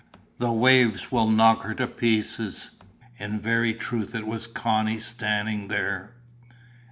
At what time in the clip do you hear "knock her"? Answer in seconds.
1.29-1.75